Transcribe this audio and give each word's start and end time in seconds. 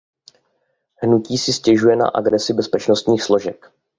Hnutí 1.03 1.37
si 1.37 1.53
stěžuje 1.53 1.95
na 1.95 2.07
agresi 2.07 2.53
bezpečnostních 2.53 3.23
složek. 3.23 3.71